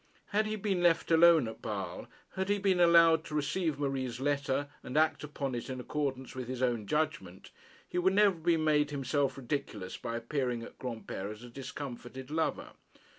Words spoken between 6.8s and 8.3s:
judgment, he would